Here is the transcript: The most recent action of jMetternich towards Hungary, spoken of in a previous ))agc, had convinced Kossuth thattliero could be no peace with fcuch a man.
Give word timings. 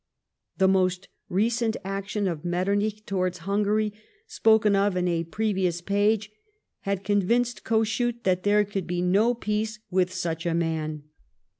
The 0.57 0.67
most 0.67 1.09
recent 1.29 1.77
action 1.85 2.27
of 2.27 2.41
jMetternich 2.41 3.05
towards 3.05 3.37
Hungary, 3.45 3.93
spoken 4.25 4.75
of 4.75 4.97
in 4.97 5.07
a 5.07 5.25
previous 5.25 5.79
))agc, 5.83 6.27
had 6.79 7.03
convinced 7.03 7.63
Kossuth 7.63 8.23
thattliero 8.23 8.67
could 8.67 8.87
be 8.87 9.03
no 9.03 9.35
peace 9.35 9.77
with 9.91 10.09
fcuch 10.09 10.49
a 10.49 10.55
man. 10.55 11.03